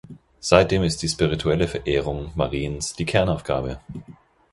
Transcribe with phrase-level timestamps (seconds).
[0.39, 3.79] Seitdem ist die spirituelle Verehrung Mariens die Kernaufgabe.